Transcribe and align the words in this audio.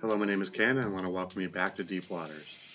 Hello, 0.00 0.16
my 0.16 0.26
name 0.26 0.40
is 0.40 0.48
Ken, 0.48 0.76
and 0.76 0.86
I 0.86 0.88
want 0.88 1.06
to 1.06 1.12
welcome 1.12 1.42
you 1.42 1.48
back 1.48 1.74
to 1.76 1.84
Deep 1.84 2.08
Waters. 2.08 2.72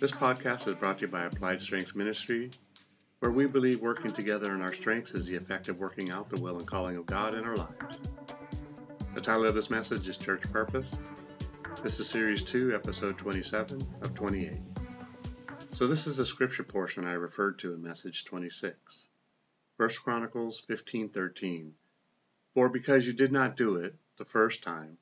This 0.00 0.10
podcast 0.10 0.66
is 0.66 0.74
brought 0.76 0.98
to 0.98 1.06
you 1.06 1.12
by 1.12 1.24
Applied 1.24 1.60
Strengths 1.60 1.94
Ministry, 1.94 2.50
where 3.20 3.30
we 3.30 3.46
believe 3.46 3.80
working 3.80 4.12
together 4.12 4.54
in 4.54 4.62
our 4.62 4.72
strengths 4.72 5.14
is 5.14 5.26
the 5.26 5.36
effective 5.36 5.78
working 5.78 6.10
out 6.10 6.30
the 6.30 6.40
will 6.40 6.58
and 6.58 6.66
calling 6.66 6.96
of 6.96 7.06
God 7.06 7.34
in 7.34 7.44
our 7.44 7.56
lives. 7.56 8.02
The 9.14 9.20
title 9.20 9.46
of 9.46 9.54
this 9.54 9.70
message 9.70 10.08
is 10.08 10.16
Church 10.16 10.42
Purpose. 10.50 10.98
This 11.82 12.00
is 12.00 12.08
Series 12.08 12.42
2, 12.42 12.74
Episode 12.74 13.18
27 13.18 13.78
of 14.02 14.14
28. 14.14 14.56
So 15.74 15.86
this 15.86 16.06
is 16.06 16.16
the 16.16 16.26
scripture 16.26 16.64
portion 16.64 17.04
I 17.04 17.12
referred 17.12 17.58
to 17.60 17.74
in 17.74 17.82
Message 17.82 18.24
26. 18.24 19.08
1 19.76 19.88
Chronicles 20.02 20.62
15:13. 20.68 21.72
For 22.54 22.68
because 22.68 23.04
you 23.04 23.12
did 23.12 23.32
not 23.32 23.56
do 23.56 23.76
it 23.78 23.96
the 24.16 24.24
first 24.24 24.62
time, 24.62 24.98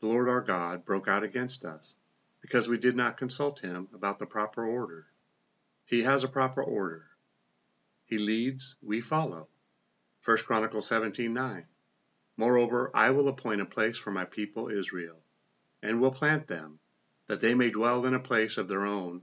the 0.00 0.08
Lord 0.08 0.28
our 0.28 0.40
God 0.40 0.84
broke 0.84 1.06
out 1.06 1.22
against 1.22 1.64
us, 1.64 1.96
because 2.40 2.68
we 2.68 2.76
did 2.76 2.96
not 2.96 3.16
consult 3.16 3.60
him 3.60 3.88
about 3.94 4.18
the 4.18 4.26
proper 4.26 4.64
order. 4.64 5.06
He 5.84 6.02
has 6.02 6.24
a 6.24 6.28
proper 6.28 6.60
order. 6.60 7.06
He 8.04 8.18
leads, 8.18 8.76
we 8.82 9.00
follow. 9.00 9.46
1 10.24 10.38
Chronicles 10.38 10.88
17:9. 10.88 11.66
Moreover, 12.36 12.90
I 12.92 13.10
will 13.10 13.28
appoint 13.28 13.60
a 13.60 13.64
place 13.66 13.96
for 13.96 14.10
my 14.10 14.24
people 14.24 14.68
Israel, 14.68 15.22
and 15.80 16.00
will 16.00 16.10
plant 16.10 16.48
them, 16.48 16.80
that 17.28 17.40
they 17.40 17.54
may 17.54 17.70
dwell 17.70 18.06
in 18.06 18.14
a 18.14 18.18
place 18.18 18.58
of 18.58 18.66
their 18.66 18.84
own, 18.84 19.22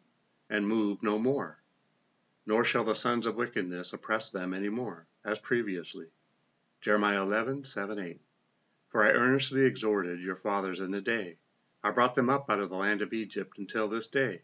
and 0.49 0.65
move 0.65 1.03
no 1.03 1.19
more. 1.19 1.61
Nor 2.45 2.63
shall 2.63 2.85
the 2.85 2.95
sons 2.95 3.25
of 3.25 3.35
wickedness 3.35 3.91
oppress 3.91 4.29
them 4.29 4.53
any 4.53 4.69
more, 4.69 5.07
as 5.25 5.39
previously. 5.39 6.07
Jeremiah 6.85 7.25
11:7, 7.25 7.99
8. 7.99 8.21
For 8.89 9.03
I 9.03 9.09
earnestly 9.09 9.65
exhorted 9.65 10.21
your 10.21 10.35
fathers 10.35 10.79
in 10.79 10.91
the 10.91 11.01
day. 11.01 11.39
I 11.83 11.89
brought 11.89 12.13
them 12.13 12.29
up 12.29 12.47
out 12.47 12.59
of 12.59 12.69
the 12.69 12.75
land 12.75 13.01
of 13.01 13.11
Egypt 13.11 13.57
until 13.57 13.87
this 13.87 14.07
day, 14.07 14.43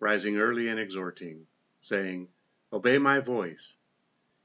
rising 0.00 0.36
early 0.36 0.66
and 0.66 0.80
exhorting, 0.80 1.46
saying, 1.80 2.28
Obey 2.72 2.98
my 2.98 3.20
voice. 3.20 3.76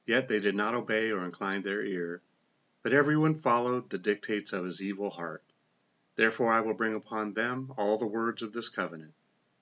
Yet 0.05 0.27
they 0.27 0.39
did 0.39 0.53
not 0.53 0.75
obey 0.75 1.09
or 1.09 1.25
incline 1.25 1.63
their 1.63 1.83
ear, 1.83 2.21
but 2.83 2.93
every 2.93 3.17
one 3.17 3.33
followed 3.33 3.89
the 3.89 3.97
dictates 3.97 4.53
of 4.53 4.63
his 4.63 4.83
evil 4.83 5.09
heart. 5.09 5.51
Therefore 6.13 6.53
I 6.53 6.61
will 6.61 6.75
bring 6.75 6.93
upon 6.93 7.33
them 7.33 7.73
all 7.75 7.97
the 7.97 8.05
words 8.05 8.43
of 8.43 8.53
this 8.53 8.69
covenant, 8.69 9.15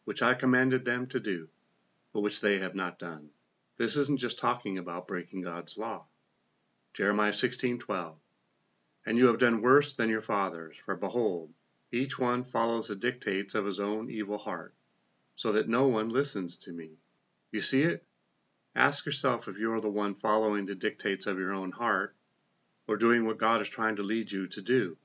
which 0.04 0.22
I 0.22 0.34
commanded 0.34 0.84
them 0.84 1.08
to 1.08 1.20
do, 1.22 1.48
but 2.12 2.24
which 2.24 2.42
they 2.42 2.60
have 2.60 2.76
not 2.76 3.00
done. 3.00 3.30
This 3.78 3.96
isn't 3.96 4.20
just 4.20 4.38
talking 4.38 4.78
about 4.78 5.08
breaking 5.08 5.44
God's 5.44 5.78
law. 5.78 6.08
Jeremiah 6.94 7.32
16:12 7.32 8.18
and 9.06 9.18
you 9.18 9.28
have 9.28 9.40
done 9.40 9.62
worse 9.62 9.96
than 9.96 10.10
your 10.10 10.22
fathers, 10.22 10.78
for 10.78 10.96
behold, 10.96 11.54
each 11.92 12.18
one 12.18 12.44
follows 12.44 12.88
the 12.88 12.96
dictates 12.96 13.54
of 13.54 13.66
his 13.66 13.80
own 13.80 14.10
evil 14.10 14.38
heart, 14.38 14.74
so 15.36 15.52
that 15.52 15.68
no 15.68 15.88
one 15.88 16.10
listens 16.10 16.56
to 16.56 16.72
me. 16.72 16.98
You 17.52 17.60
see 17.60 17.84
it? 17.84 18.06
Ask 18.76 19.06
yourself 19.06 19.48
if 19.48 19.60
you 19.60 19.74
are 19.74 19.82
the 19.82 19.90
one 19.90 20.16
following 20.16 20.66
the 20.66 20.76
dictates 20.76 21.28
of 21.28 21.38
your 21.38 21.52
own 21.52 21.72
heart, 21.72 22.16
or 22.88 22.96
doing 22.96 23.26
what 23.26 23.38
God 23.38 23.62
is 23.62 23.70
trying 23.70 23.98
to 23.98 24.04
lead 24.04 24.32
you 24.32 24.48
to 24.48 24.62
do. 24.62 24.98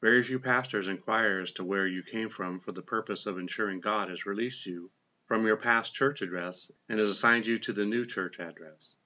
Very 0.00 0.22
few 0.22 0.40
pastors 0.40 0.88
inquire 0.88 1.40
as 1.40 1.50
to 1.52 1.64
where 1.64 1.86
you 1.86 2.02
came 2.02 2.30
from 2.30 2.60
for 2.60 2.72
the 2.72 2.82
purpose 2.82 3.26
of 3.26 3.38
ensuring 3.38 3.80
God 3.80 4.08
has 4.08 4.24
released 4.24 4.64
you 4.66 4.90
from 5.26 5.46
your 5.46 5.56
past 5.56 5.94
church 5.94 6.22
address 6.22 6.72
and 6.88 6.98
has 6.98 7.10
assigned 7.10 7.46
you 7.46 7.58
to 7.58 7.72
the 7.72 7.84
new 7.84 8.04
church 8.04 8.40
address. 8.40 8.96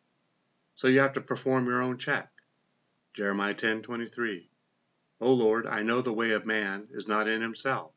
So 0.76 0.88
you 0.88 1.00
have 1.00 1.14
to 1.14 1.22
perform 1.22 1.64
your 1.66 1.80
own 1.80 1.96
check. 1.96 2.30
Jeremiah 3.14 3.54
10:23. 3.54 4.50
O 5.22 5.32
Lord, 5.32 5.66
I 5.66 5.82
know 5.82 6.02
the 6.02 6.12
way 6.12 6.32
of 6.32 6.44
man 6.44 6.88
is 6.90 7.08
not 7.08 7.26
in 7.26 7.40
himself. 7.40 7.94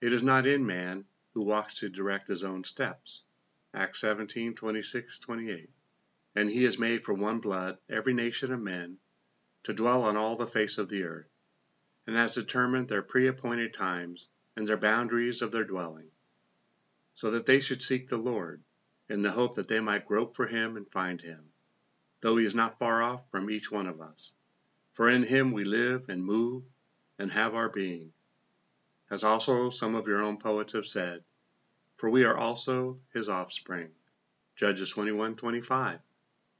It 0.00 0.12
is 0.12 0.22
not 0.22 0.46
in 0.46 0.64
man 0.64 1.04
who 1.34 1.42
walks 1.42 1.80
to 1.80 1.88
direct 1.88 2.28
his 2.28 2.44
own 2.44 2.62
steps. 2.62 3.24
Acts 3.74 4.00
17:26, 4.02 5.20
28. 5.20 5.70
And 6.36 6.48
he 6.48 6.62
has 6.62 6.78
made 6.78 7.04
for 7.04 7.12
one 7.12 7.40
blood 7.40 7.78
every 7.88 8.14
nation 8.14 8.52
of 8.52 8.60
men 8.60 8.98
to 9.64 9.74
dwell 9.74 10.04
on 10.04 10.16
all 10.16 10.36
the 10.36 10.46
face 10.46 10.78
of 10.78 10.88
the 10.88 11.02
earth, 11.02 11.32
and 12.06 12.14
has 12.14 12.36
determined 12.36 12.88
their 12.88 13.02
pre-appointed 13.02 13.74
times 13.74 14.28
and 14.54 14.64
their 14.64 14.76
boundaries 14.76 15.42
of 15.42 15.50
their 15.50 15.64
dwelling, 15.64 16.12
so 17.14 17.32
that 17.32 17.46
they 17.46 17.58
should 17.58 17.82
seek 17.82 18.06
the 18.06 18.16
Lord, 18.16 18.62
in 19.08 19.22
the 19.22 19.32
hope 19.32 19.56
that 19.56 19.66
they 19.66 19.80
might 19.80 20.06
grope 20.06 20.36
for 20.36 20.46
him 20.46 20.76
and 20.76 20.88
find 20.88 21.20
him, 21.20 21.52
though 22.22 22.38
he 22.38 22.44
is 22.44 22.54
not 22.54 22.78
far 22.78 23.02
off 23.02 23.30
from 23.30 23.50
each 23.50 23.70
one 23.70 23.86
of 23.86 24.00
us 24.00 24.34
for 24.92 25.08
in 25.08 25.22
him 25.22 25.52
we 25.52 25.64
live 25.64 26.10
and 26.10 26.22
move 26.22 26.62
and 27.18 27.32
have 27.32 27.54
our 27.54 27.70
being. 27.70 28.12
As 29.08 29.24
also 29.24 29.70
some 29.70 29.94
of 29.94 30.06
your 30.06 30.20
own 30.20 30.36
poets 30.36 30.74
have 30.74 30.86
said, 30.86 31.24
for 31.96 32.10
we 32.10 32.24
are 32.24 32.36
also 32.36 33.00
his 33.14 33.30
offspring. 33.30 33.90
Judges 34.54 34.92
21:25. 34.92 36.00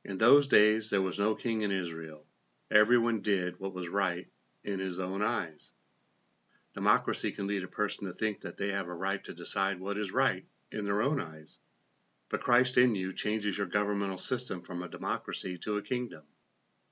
In 0.05 0.17
those 0.17 0.47
days 0.47 0.89
there 0.89 1.03
was 1.03 1.19
no 1.19 1.35
king 1.35 1.61
in 1.61 1.71
Israel. 1.71 2.25
Everyone 2.71 3.21
did 3.21 3.61
what 3.61 3.75
was 3.75 3.91
right 3.91 4.27
in 4.65 4.81
his 4.81 4.99
own 4.99 5.21
eyes. 5.21 5.75
Democracy 6.73 7.33
can 7.33 7.47
lead 7.47 7.65
a 7.65 7.69
person 7.69 8.07
to 8.07 8.15
think 8.15 8.41
that 8.41 8.57
they 8.57 8.69
have 8.69 8.89
a 8.89 8.95
right 8.95 9.23
to 9.25 9.35
decide 9.35 9.79
what 9.79 9.99
is 9.99 10.11
right 10.11 10.47
in 10.71 10.87
their 10.87 11.03
own 11.03 11.21
eyes. 11.21 11.61
But 12.33 12.41
Christ 12.41 12.79
in 12.79 12.95
you 12.95 13.13
changes 13.13 13.59
your 13.59 13.67
governmental 13.67 14.17
system 14.17 14.63
from 14.63 14.83
a 14.83 14.89
democracy 14.89 15.59
to 15.59 15.77
a 15.77 15.83
kingdom. 15.83 16.23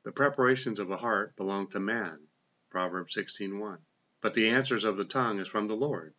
The 0.03 0.13
preparations 0.13 0.79
of 0.79 0.89
the 0.89 0.99
heart 0.99 1.35
belong 1.35 1.69
to 1.69 1.81
man. 1.81 2.29
Proverbs 2.69 3.15
16:1. 3.15 3.79
But 4.21 4.35
the 4.35 4.51
answers 4.51 4.85
of 4.85 4.99
the 4.99 5.05
tongue 5.07 5.41
is 5.41 5.49
from 5.49 5.67
the 5.67 5.75
Lord. 5.75 6.13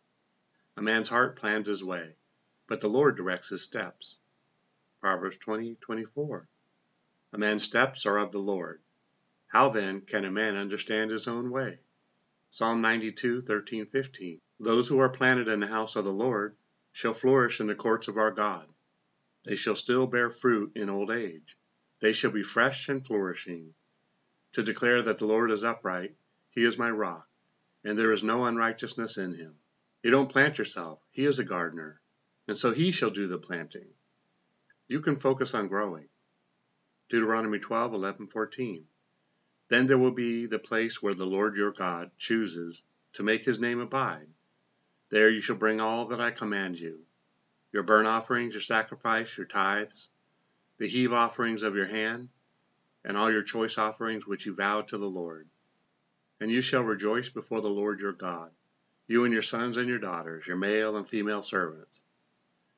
A 0.76 0.82
man's 0.82 1.08
heart 1.08 1.36
plans 1.36 1.68
his 1.68 1.84
way, 1.84 2.16
but 2.66 2.80
the 2.80 2.88
Lord 2.88 3.16
directs 3.16 3.50
his 3.50 3.62
steps. 3.62 4.18
Proverbs 5.00 5.38
20:24. 5.38 6.48
A 7.32 7.38
man's 7.38 7.62
steps 7.62 8.04
are 8.04 8.18
of 8.18 8.32
the 8.32 8.40
Lord. 8.40 8.82
How 9.46 9.68
then 9.68 10.00
can 10.00 10.24
a 10.24 10.32
man 10.32 10.56
understand 10.56 11.12
his 11.12 11.28
own 11.28 11.52
way? 11.52 11.78
Psalm 12.50 12.82
92:13, 12.82 13.88
15. 13.88 14.40
Those 14.58 14.88
who 14.88 14.98
are 14.98 15.08
planted 15.08 15.46
in 15.46 15.60
the 15.60 15.68
house 15.68 15.94
of 15.94 16.04
the 16.04 16.12
Lord 16.12 16.56
shall 16.90 17.14
flourish 17.14 17.60
in 17.60 17.68
the 17.68 17.76
courts 17.76 18.08
of 18.08 18.18
our 18.18 18.32
God. 18.32 18.68
They 19.44 19.56
shall 19.56 19.74
still 19.74 20.06
bear 20.06 20.30
fruit 20.30 20.72
in 20.76 20.88
old 20.88 21.10
age. 21.10 21.58
They 21.98 22.12
shall 22.12 22.30
be 22.30 22.44
fresh 22.44 22.88
and 22.88 23.04
flourishing, 23.04 23.74
to 24.52 24.62
declare 24.62 25.02
that 25.02 25.18
the 25.18 25.26
Lord 25.26 25.50
is 25.50 25.64
upright, 25.64 26.16
He 26.50 26.64
is 26.64 26.78
my 26.78 26.90
rock, 26.90 27.28
and 27.82 27.98
there 27.98 28.12
is 28.12 28.22
no 28.22 28.44
unrighteousness 28.44 29.18
in 29.18 29.34
Him. 29.34 29.56
You 30.02 30.12
don't 30.12 30.30
plant 30.30 30.58
yourself, 30.58 31.00
He 31.10 31.24
is 31.24 31.38
a 31.38 31.44
gardener, 31.44 32.00
and 32.46 32.56
so 32.56 32.72
He 32.72 32.92
shall 32.92 33.10
do 33.10 33.26
the 33.26 33.38
planting. 33.38 33.94
You 34.86 35.00
can 35.00 35.16
focus 35.16 35.54
on 35.54 35.68
growing. 35.68 36.08
Deuteronomy 37.08 37.58
12, 37.58 37.94
11, 37.94 38.26
14. 38.28 38.86
Then 39.68 39.86
there 39.86 39.98
will 39.98 40.12
be 40.12 40.46
the 40.46 40.58
place 40.58 41.02
where 41.02 41.14
the 41.14 41.26
Lord 41.26 41.56
your 41.56 41.72
God 41.72 42.10
chooses 42.16 42.84
to 43.14 43.22
make 43.22 43.44
his 43.44 43.58
name 43.58 43.80
abide. 43.80 44.28
There 45.08 45.30
you 45.30 45.40
shall 45.40 45.56
bring 45.56 45.80
all 45.80 46.06
that 46.06 46.20
I 46.20 46.30
command 46.30 46.78
you 46.78 47.06
your 47.72 47.82
burnt 47.82 48.06
offerings, 48.06 48.54
your 48.54 48.60
sacrifice, 48.60 49.36
your 49.36 49.46
tithes, 49.46 50.10
the 50.78 50.86
heave 50.86 51.12
offerings 51.12 51.62
of 51.62 51.74
your 51.74 51.86
hand, 51.86 52.28
and 53.04 53.16
all 53.16 53.30
your 53.32 53.42
choice 53.42 53.78
offerings 53.78 54.26
which 54.26 54.46
you 54.46 54.54
vow 54.54 54.82
to 54.82 54.98
the 54.98 55.08
Lord. 55.08 55.48
And 56.40 56.50
you 56.50 56.60
shall 56.60 56.82
rejoice 56.82 57.28
before 57.28 57.60
the 57.60 57.70
Lord 57.70 58.00
your 58.00 58.12
God, 58.12 58.50
you 59.06 59.24
and 59.24 59.32
your 59.32 59.42
sons 59.42 59.76
and 59.76 59.88
your 59.88 59.98
daughters, 59.98 60.46
your 60.46 60.56
male 60.56 60.96
and 60.96 61.08
female 61.08 61.42
servants, 61.42 62.02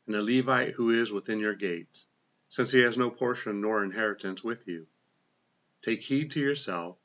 and 0.06 0.14
the 0.14 0.22
Levite 0.22 0.74
who 0.74 0.90
is 0.90 1.10
within 1.10 1.38
your 1.38 1.54
gates, 1.54 2.06
since 2.48 2.70
he 2.70 2.80
has 2.80 2.96
no 2.96 3.10
portion 3.10 3.60
nor 3.60 3.82
inheritance 3.82 4.44
with 4.44 4.68
you. 4.68 4.86
Take 5.82 6.02
heed 6.02 6.30
to 6.32 6.40
yourself 6.40 6.96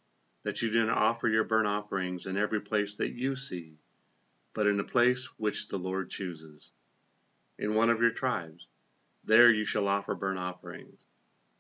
that 0.44 0.62
you 0.62 0.72
do 0.72 0.86
not 0.86 0.98
offer 0.98 1.28
your 1.28 1.44
burnt 1.44 1.68
offerings 1.68 2.26
in 2.26 2.38
every 2.38 2.62
place 2.62 2.98
that 2.98 3.14
you 3.14 3.36
see, 3.36 3.78
but 4.54 4.68
in 4.68 4.78
the 4.78 4.84
place 4.84 5.28
which 5.38 5.68
the 5.68 5.78
Lord 5.78 6.10
chooses, 6.10 6.72
in 7.60 7.76
one 7.76 7.92
of 7.92 8.02
your 8.02 8.10
tribes 8.10 8.66
there 9.30 9.52
you 9.52 9.64
shall 9.64 9.88
offer 9.88 10.16
burnt 10.16 10.40
offerings, 10.40 11.06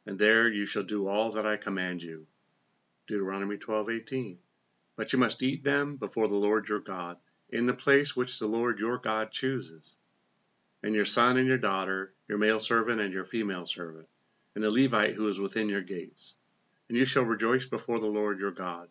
and 0.06 0.18
there 0.18 0.48
you 0.48 0.66
shall 0.66 0.82
do 0.82 1.08
all 1.08 1.32
that 1.34 1.46
I 1.46 1.58
command 1.58 2.02
you. 2.02 2.26
Deuteronomy 3.06 3.58
12:18. 3.58 4.40
But 4.96 5.14
you 5.14 5.20
must 5.20 5.44
eat 5.44 5.64
them 5.64 5.98
before 5.98 6.28
the 6.28 6.38
Lord 6.38 6.68
your 6.68 6.80
God, 6.80 7.20
in 7.50 7.66
the 7.68 7.74
place 7.74 8.16
which 8.16 8.40
the 8.40 8.48
Lord 8.48 8.80
your 8.80 8.98
God 8.98 9.32
chooses. 9.32 9.98
And 10.82 10.96
your 10.96 11.06
son 11.06 11.38
and 11.38 11.48
your 11.48 11.58
daughter, 11.58 12.16
your 12.28 12.38
male 12.38 12.60
servant 12.60 13.02
and 13.02 13.14
your 13.14 13.26
female 13.26 13.66
servant, 13.66 14.08
and 14.56 14.64
the 14.64 14.72
Levite 14.72 15.16
who 15.16 15.28
is 15.28 15.40
within 15.40 15.70
your 15.70 15.84
gates. 15.84 16.38
And 16.88 16.98
you 16.98 17.06
shall 17.06 17.24
rejoice 17.24 17.66
before 17.66 18.00
the 18.00 18.08
Lord 18.08 18.40
your 18.40 18.52
God, 18.52 18.90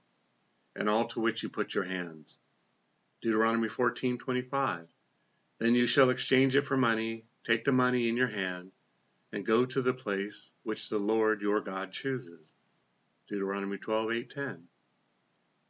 and 0.77 0.89
all 0.89 1.07
to 1.09 1.21
which 1.21 1.43
you 1.43 1.49
put 1.49 1.75
your 1.75 1.85
hands. 1.85 2.39
Deuteronomy 3.23 3.69
14:25. 3.69 4.87
Then 5.59 5.75
you 5.75 5.87
shall 5.87 6.11
exchange 6.11 6.57
it 6.57 6.67
for 6.67 6.77
money 6.77 7.25
Take 7.49 7.65
the 7.65 7.73
money 7.73 8.11
in 8.11 8.17
your 8.19 8.29
hand 8.29 8.73
and 9.33 9.47
go 9.47 9.65
to 9.65 9.81
the 9.81 9.95
place 9.95 10.53
which 10.65 10.91
the 10.91 10.99
Lord 10.99 11.41
your 11.41 11.63
God 11.63 11.93
chooses. 11.93 12.55
Deuteronomy 13.27 13.79
12:8-10. 13.79 14.65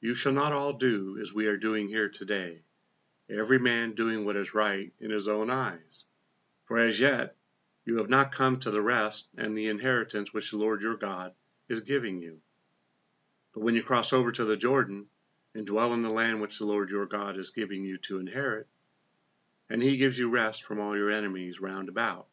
You 0.00 0.14
shall 0.14 0.32
not 0.32 0.52
all 0.52 0.72
do 0.72 1.18
as 1.20 1.32
we 1.32 1.46
are 1.46 1.56
doing 1.56 1.86
here 1.86 2.08
today, 2.08 2.64
every 3.28 3.60
man 3.60 3.94
doing 3.94 4.24
what 4.24 4.34
is 4.34 4.54
right 4.54 4.92
in 4.98 5.12
his 5.12 5.28
own 5.28 5.50
eyes. 5.50 6.06
For 6.64 6.78
as 6.78 6.98
yet 6.98 7.36
you 7.84 7.98
have 7.98 8.10
not 8.10 8.32
come 8.32 8.58
to 8.58 8.72
the 8.72 8.82
rest 8.82 9.28
and 9.36 9.56
the 9.56 9.68
inheritance 9.68 10.34
which 10.34 10.50
the 10.50 10.58
Lord 10.58 10.82
your 10.82 10.96
God 10.96 11.32
is 11.68 11.82
giving 11.82 12.20
you. 12.20 12.40
But 13.54 13.60
when 13.60 13.76
you 13.76 13.84
cross 13.84 14.12
over 14.12 14.32
to 14.32 14.44
the 14.44 14.56
Jordan, 14.56 15.08
and 15.54 15.64
dwell 15.64 15.94
in 15.94 16.02
the 16.02 16.10
land 16.10 16.40
which 16.40 16.58
the 16.58 16.66
Lord 16.66 16.90
your 16.90 17.06
God 17.06 17.38
is 17.38 17.50
giving 17.50 17.84
you 17.84 17.98
to 17.98 18.18
inherit, 18.18 18.66
and 19.70 19.82
he 19.82 19.96
gives 19.96 20.18
you 20.18 20.30
rest 20.30 20.64
from 20.64 20.80
all 20.80 20.96
your 20.96 21.10
enemies 21.10 21.60
round 21.60 21.88
about, 21.88 22.26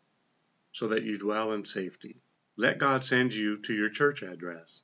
so 0.72 0.88
that 0.88 1.04
you 1.04 1.18
dwell 1.18 1.52
in 1.54 1.66
safety. 1.66 2.18
Let 2.58 2.78
God 2.78 3.04
send 3.04 3.34
you 3.34 3.58
to 3.64 3.74
your 3.74 3.90
church 3.90 4.22
address. 4.22 4.84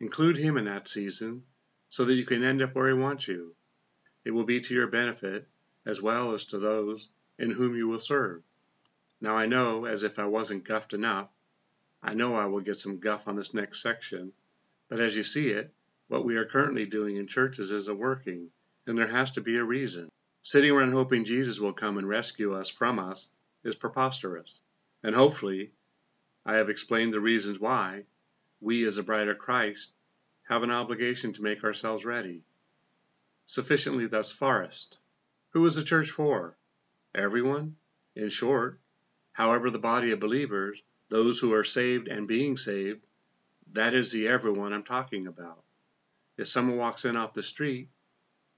Include 0.00 0.36
him 0.36 0.56
in 0.56 0.64
that 0.64 0.88
season 0.88 1.44
so 1.88 2.04
that 2.04 2.14
you 2.14 2.24
can 2.24 2.42
end 2.42 2.62
up 2.62 2.74
where 2.74 2.88
he 2.88 2.94
wants 2.94 3.28
you. 3.28 3.54
It 4.24 4.32
will 4.32 4.44
be 4.44 4.60
to 4.60 4.74
your 4.74 4.88
benefit 4.88 5.46
as 5.84 6.02
well 6.02 6.32
as 6.32 6.46
to 6.46 6.58
those 6.58 7.08
in 7.38 7.50
whom 7.50 7.76
you 7.76 7.86
will 7.86 8.00
serve. 8.00 8.42
Now 9.20 9.36
I 9.36 9.46
know, 9.46 9.84
as 9.84 10.02
if 10.02 10.18
I 10.18 10.26
wasn't 10.26 10.64
guffed 10.64 10.92
enough, 10.92 11.28
I 12.02 12.14
know 12.14 12.34
I 12.34 12.46
will 12.46 12.60
get 12.60 12.76
some 12.76 12.98
guff 12.98 13.28
on 13.28 13.36
this 13.36 13.54
next 13.54 13.82
section, 13.82 14.32
but 14.88 15.00
as 15.00 15.16
you 15.16 15.22
see 15.22 15.48
it, 15.48 15.72
what 16.08 16.24
we 16.24 16.36
are 16.36 16.44
currently 16.44 16.86
doing 16.86 17.16
in 17.16 17.26
churches 17.26 17.70
isn't 17.70 17.98
working, 17.98 18.50
and 18.86 18.98
there 18.98 19.06
has 19.06 19.32
to 19.32 19.40
be 19.40 19.56
a 19.56 19.64
reason. 19.64 20.08
Sitting 20.46 20.70
around 20.70 20.92
hoping 20.92 21.24
Jesus 21.24 21.58
will 21.58 21.72
come 21.72 21.98
and 21.98 22.08
rescue 22.08 22.52
us 22.54 22.68
from 22.68 23.00
us 23.00 23.30
is 23.64 23.74
preposterous. 23.74 24.60
And 25.02 25.12
hopefully, 25.12 25.72
I 26.44 26.54
have 26.54 26.70
explained 26.70 27.12
the 27.12 27.20
reasons 27.20 27.58
why 27.58 28.04
we, 28.60 28.86
as 28.86 28.96
a 28.96 29.02
bride 29.02 29.26
of 29.26 29.40
Christ, 29.40 29.92
have 30.44 30.62
an 30.62 30.70
obligation 30.70 31.32
to 31.32 31.42
make 31.42 31.64
ourselves 31.64 32.04
ready. 32.04 32.44
Sufficiently 33.44 34.06
thus 34.06 34.30
farest. 34.30 35.00
Who 35.48 35.66
is 35.66 35.74
the 35.74 35.82
church 35.82 36.12
for? 36.12 36.56
Everyone? 37.12 37.74
In 38.14 38.28
short, 38.28 38.78
however, 39.32 39.68
the 39.68 39.80
body 39.80 40.12
of 40.12 40.20
believers, 40.20 40.80
those 41.08 41.40
who 41.40 41.52
are 41.54 41.64
saved 41.64 42.06
and 42.06 42.28
being 42.28 42.56
saved, 42.56 43.04
that 43.72 43.94
is 43.94 44.12
the 44.12 44.28
everyone 44.28 44.72
I'm 44.72 44.84
talking 44.84 45.26
about. 45.26 45.64
If 46.36 46.46
someone 46.46 46.76
walks 46.78 47.04
in 47.04 47.16
off 47.16 47.34
the 47.34 47.42
street, 47.42 47.88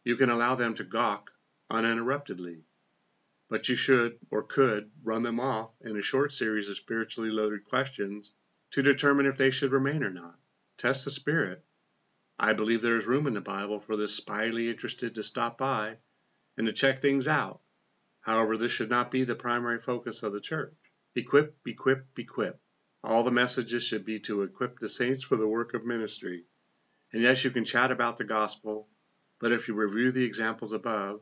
you 0.05 0.17
can 0.17 0.29
allow 0.29 0.55
them 0.55 0.75
to 0.75 0.85
gawk 0.85 1.33
uninterruptedly. 1.71 2.65
But 3.49 3.69
you 3.69 3.77
should, 3.77 4.19
or 4.31 4.43
could, 4.43 4.91
run 5.03 5.23
them 5.23 5.41
off 5.41 5.71
in 5.81 5.97
a 5.97 6.03
short 6.03 6.33
series 6.33 6.69
of 6.69 6.77
spiritually 6.77 7.31
loaded 7.31 7.65
questions 7.65 8.35
to 8.73 8.83
determine 8.83 9.27
if 9.27 9.37
they 9.37 9.51
should 9.51 9.73
remain 9.73 10.03
or 10.03 10.11
not. 10.11 10.39
Test 10.77 11.05
the 11.05 11.11
spirit. 11.11 11.65
I 12.39 12.53
believe 12.53 12.83
there 12.83 12.97
is 12.97 13.07
room 13.07 13.27
in 13.27 13.35
the 13.35 13.41
Bible 13.41 13.81
for 13.81 13.97
the 13.97 14.05
spyly 14.05 14.69
interested 14.69 15.15
to 15.15 15.23
stop 15.23 15.59
by 15.59 15.97
and 16.57 16.67
to 16.67 16.73
check 16.73 17.01
things 17.01 17.27
out. 17.27 17.61
However, 18.21 18.57
this 18.57 18.73
should 18.73 18.91
not 18.91 19.11
be 19.11 19.25
the 19.25 19.35
primary 19.35 19.81
focus 19.81 20.23
of 20.23 20.33
the 20.33 20.41
church. 20.41 20.75
Equip, 21.15 21.57
equip, 21.67 22.07
equip. 22.19 22.61
All 23.03 23.23
the 23.23 23.31
messages 23.31 23.83
should 23.83 24.05
be 24.05 24.21
to 24.21 24.43
equip 24.43 24.79
the 24.79 24.89
saints 24.89 25.23
for 25.23 25.37
the 25.37 25.49
work 25.49 25.75
of 25.75 25.87
ministry. 25.87 26.45
And 27.13 27.23
yes, 27.23 27.43
you 27.43 27.51
can 27.51 27.65
chat 27.65 27.91
about 27.91 28.19
the 28.19 28.25
gospel, 28.25 28.89
but 29.41 29.53
if 29.53 29.67
you 29.67 29.75
review 29.75 30.13
the 30.13 30.25
examples 30.25 30.73
above, 30.73 31.21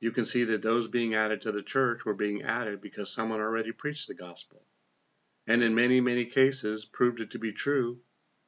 you 0.00 0.12
can 0.12 0.24
see 0.24 0.44
that 0.44 0.62
those 0.62 0.88
being 0.88 1.14
added 1.14 1.40
to 1.42 1.52
the 1.52 1.62
church 1.62 2.04
were 2.04 2.14
being 2.14 2.42
added 2.42 2.80
because 2.80 3.10
someone 3.10 3.40
already 3.40 3.72
preached 3.72 4.08
the 4.08 4.14
gospel, 4.14 4.64
and 5.46 5.62
in 5.62 5.74
many, 5.74 6.00
many 6.00 6.24
cases 6.24 6.84
proved 6.84 7.20
it 7.20 7.32
to 7.32 7.38
be 7.38 7.52
true 7.52 8.00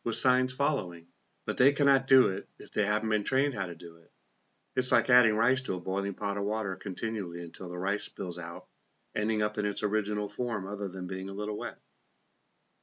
with 0.04 0.16
signs 0.16 0.52
following. 0.52 1.06
But 1.46 1.56
they 1.56 1.72
cannot 1.72 2.06
do 2.06 2.28
it 2.28 2.48
if 2.58 2.70
they 2.72 2.86
haven't 2.86 3.08
been 3.08 3.24
trained 3.24 3.54
how 3.54 3.66
to 3.66 3.74
do 3.74 3.96
it. 3.96 4.12
It's 4.76 4.92
like 4.92 5.10
adding 5.10 5.34
rice 5.34 5.62
to 5.62 5.74
a 5.74 5.80
boiling 5.80 6.14
pot 6.14 6.36
of 6.36 6.44
water 6.44 6.76
continually 6.76 7.42
until 7.42 7.68
the 7.68 7.78
rice 7.78 8.04
spills 8.04 8.38
out, 8.38 8.66
ending 9.16 9.42
up 9.42 9.58
in 9.58 9.66
its 9.66 9.82
original 9.82 10.28
form 10.28 10.66
other 10.66 10.88
than 10.88 11.08
being 11.08 11.28
a 11.28 11.34
little 11.34 11.58
wet. 11.58 11.78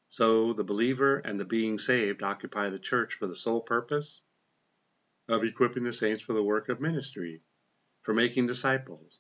So 0.10 0.54
the 0.54 0.64
believer 0.64 1.18
and 1.18 1.40
the 1.40 1.46
being 1.46 1.78
saved 1.78 2.24
occupy 2.24 2.70
the 2.70 2.80
church 2.80 3.14
for 3.14 3.28
the 3.28 3.36
sole 3.36 3.62
purpose 3.62 4.24
of 5.30 5.44
equipping 5.44 5.84
the 5.84 5.94
saints 5.94 6.22
for 6.22 6.34
the 6.34 6.44
work 6.44 6.68
of 6.70 6.82
ministry, 6.82 7.42
for 8.08 8.14
making 8.14 8.48
disciples, 8.48 9.20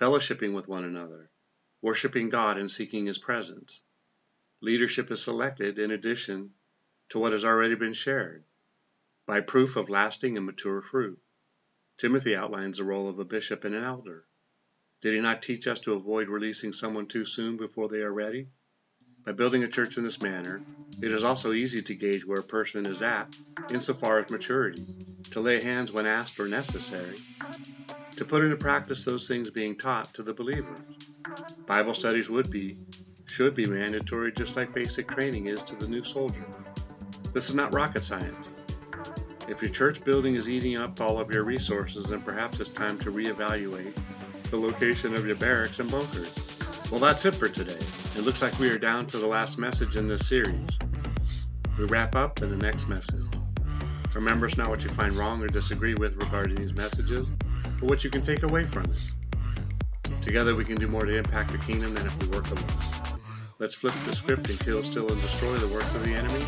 fellowshipping 0.00 0.54
with 0.54 0.66
one 0.66 0.82
another, 0.82 1.28
worshiping 1.82 2.30
God 2.30 2.56
and 2.56 2.70
seeking 2.70 3.04
His 3.04 3.18
presence. 3.18 3.82
Leadership 4.62 5.10
is 5.10 5.20
selected 5.20 5.78
in 5.78 5.90
addition 5.90 6.54
to 7.10 7.18
what 7.18 7.32
has 7.32 7.44
already 7.44 7.74
been 7.74 7.92
shared 7.92 8.42
by 9.26 9.40
proof 9.40 9.76
of 9.76 9.90
lasting 9.90 10.38
and 10.38 10.46
mature 10.46 10.80
fruit. 10.80 11.18
Timothy 11.98 12.34
outlines 12.34 12.78
the 12.78 12.84
role 12.84 13.10
of 13.10 13.18
a 13.18 13.26
bishop 13.26 13.62
and 13.64 13.74
an 13.74 13.84
elder. 13.84 14.24
Did 15.02 15.12
he 15.12 15.20
not 15.20 15.42
teach 15.42 15.66
us 15.66 15.80
to 15.80 15.92
avoid 15.92 16.30
releasing 16.30 16.72
someone 16.72 17.06
too 17.06 17.26
soon 17.26 17.58
before 17.58 17.90
they 17.90 18.00
are 18.00 18.10
ready? 18.10 18.48
By 19.26 19.32
building 19.32 19.64
a 19.64 19.68
church 19.68 19.98
in 19.98 20.02
this 20.02 20.22
manner, 20.22 20.62
it 21.02 21.12
is 21.12 21.24
also 21.24 21.52
easy 21.52 21.82
to 21.82 21.94
gauge 21.94 22.24
where 22.24 22.40
a 22.40 22.42
person 22.42 22.86
is 22.86 23.02
at 23.02 23.36
insofar 23.68 24.20
as 24.20 24.30
maturity, 24.30 24.82
to 25.32 25.40
lay 25.40 25.60
hands 25.60 25.92
when 25.92 26.06
asked 26.06 26.40
or 26.40 26.48
necessary, 26.48 27.18
to 28.16 28.24
put 28.24 28.44
into 28.44 28.56
practice 28.56 29.04
those 29.04 29.26
things 29.26 29.50
being 29.50 29.76
taught 29.76 30.12
to 30.14 30.22
the 30.22 30.34
believers. 30.34 30.82
Bible 31.66 31.94
studies 31.94 32.30
would 32.30 32.50
be, 32.50 32.76
should 33.26 33.54
be 33.54 33.66
mandatory 33.66 34.32
just 34.32 34.56
like 34.56 34.72
basic 34.72 35.08
training 35.08 35.46
is 35.46 35.62
to 35.64 35.76
the 35.76 35.88
new 35.88 36.02
soldier. 36.02 36.44
This 37.32 37.48
is 37.48 37.54
not 37.54 37.74
rocket 37.74 38.04
science. 38.04 38.52
If 39.48 39.60
your 39.60 39.70
church 39.70 40.04
building 40.04 40.36
is 40.36 40.48
eating 40.48 40.76
up 40.76 41.00
all 41.00 41.18
of 41.18 41.30
your 41.30 41.44
resources, 41.44 42.06
then 42.06 42.20
perhaps 42.22 42.60
it's 42.60 42.70
time 42.70 42.98
to 43.00 43.10
reevaluate 43.10 43.94
the 44.50 44.58
location 44.58 45.14
of 45.14 45.26
your 45.26 45.36
barracks 45.36 45.80
and 45.80 45.90
bunkers. 45.90 46.28
Well, 46.90 47.00
that's 47.00 47.24
it 47.24 47.34
for 47.34 47.48
today. 47.48 47.78
It 48.16 48.20
looks 48.20 48.40
like 48.40 48.58
we 48.58 48.70
are 48.70 48.78
down 48.78 49.06
to 49.08 49.18
the 49.18 49.26
last 49.26 49.58
message 49.58 49.96
in 49.96 50.06
this 50.06 50.26
series. 50.28 50.78
We 51.78 51.86
wrap 51.86 52.14
up 52.14 52.40
in 52.40 52.50
the 52.50 52.56
next 52.56 52.88
message. 52.88 53.26
Remember, 54.14 54.46
it's 54.46 54.56
not 54.56 54.68
what 54.68 54.84
you 54.84 54.90
find 54.90 55.14
wrong 55.14 55.42
or 55.42 55.48
disagree 55.48 55.94
with 55.94 56.14
regarding 56.16 56.56
these 56.56 56.72
messages, 56.72 57.32
what 57.84 58.04
you 58.04 58.10
can 58.10 58.22
take 58.22 58.42
away 58.42 58.64
from 58.64 58.84
it. 58.84 60.22
Together, 60.22 60.54
we 60.54 60.64
can 60.64 60.76
do 60.76 60.86
more 60.86 61.04
to 61.04 61.16
impact 61.16 61.52
the 61.52 61.58
kingdom 61.58 61.94
than 61.94 62.06
if 62.06 62.22
we 62.22 62.28
work 62.28 62.50
alone. 62.50 62.64
Let's 63.58 63.74
flip 63.74 63.94
the 64.04 64.12
script 64.12 64.50
and 64.50 64.58
kill, 64.58 64.82
steal, 64.82 65.08
and 65.08 65.20
destroy 65.20 65.54
the 65.56 65.72
works 65.72 65.94
of 65.94 66.04
the 66.04 66.14
enemy, 66.14 66.44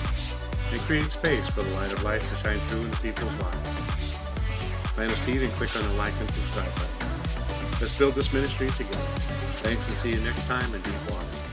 and 0.73 0.81
create 0.83 1.11
space 1.11 1.49
for 1.49 1.62
the 1.62 1.71
light 1.77 1.93
of 1.93 2.03
light 2.03 2.23
to 2.23 2.35
shine 2.35 2.59
through 2.69 2.83
in 2.83 2.91
people's 2.97 3.35
lives. 3.35 4.17
Plant 4.94 5.13
a 5.13 5.17
seed 5.17 5.43
and 5.43 5.53
click 5.53 5.77
on 5.77 5.82
the 5.82 5.93
like 5.94 6.15
and 6.20 6.31
subscribe 6.31 6.75
button. 6.75 7.08
Let's 7.81 7.96
build 7.99 8.15
this 8.15 8.32
ministry 8.32 8.69
together. 8.70 8.99
Thanks 9.63 9.89
and 9.89 9.96
see 9.96 10.10
you 10.13 10.20
next 10.20 10.46
time 10.46 10.75
in 10.75 10.81
Deep 10.81 11.10
Water. 11.10 11.45